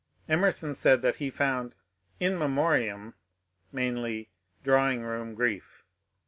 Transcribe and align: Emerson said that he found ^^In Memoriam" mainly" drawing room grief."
Emerson 0.27 0.73
said 0.73 1.03
that 1.03 1.17
he 1.17 1.29
found 1.29 1.75
^^In 2.19 2.35
Memoriam" 2.35 3.13
mainly" 3.71 4.31
drawing 4.63 5.03
room 5.03 5.35
grief." 5.35 5.85